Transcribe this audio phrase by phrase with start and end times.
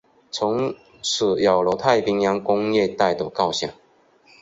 [0.31, 0.73] 从
[1.03, 3.69] 此有了太平洋工业带的构想。